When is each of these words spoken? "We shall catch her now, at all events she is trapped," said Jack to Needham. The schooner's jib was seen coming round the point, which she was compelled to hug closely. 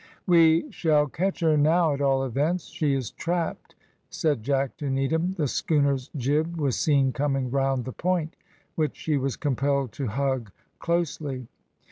"We 0.25 0.71
shall 0.71 1.05
catch 1.05 1.41
her 1.41 1.55
now, 1.55 1.93
at 1.93 2.01
all 2.01 2.23
events 2.25 2.65
she 2.65 2.95
is 2.95 3.11
trapped," 3.11 3.75
said 4.09 4.41
Jack 4.41 4.75
to 4.77 4.89
Needham. 4.89 5.33
The 5.37 5.47
schooner's 5.47 6.09
jib 6.17 6.57
was 6.59 6.75
seen 6.75 7.11
coming 7.13 7.51
round 7.51 7.85
the 7.85 7.91
point, 7.93 8.35
which 8.73 8.97
she 8.97 9.15
was 9.17 9.35
compelled 9.35 9.91
to 9.91 10.07
hug 10.07 10.51
closely. 10.79 11.45